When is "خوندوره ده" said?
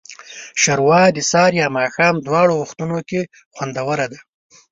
3.55-4.19